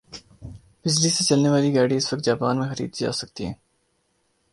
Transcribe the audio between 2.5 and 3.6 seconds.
میں خریدی جاسکتی ھے